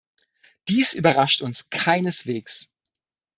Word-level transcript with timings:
Dies 0.67 0.95
überrascht 0.95 1.43
uns 1.43 1.69
keineswegs. 1.69 2.71